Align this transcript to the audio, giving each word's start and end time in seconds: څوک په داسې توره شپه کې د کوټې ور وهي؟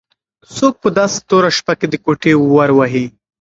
څوک 0.55 0.73
په 0.83 0.89
داسې 0.97 1.17
توره 1.29 1.51
شپه 1.57 1.73
کې 1.79 1.87
د 1.89 1.95
کوټې 2.05 2.33
ور 2.55 2.69
وهي؟ 2.77 3.05